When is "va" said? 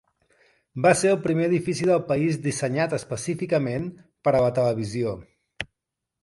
0.85-0.93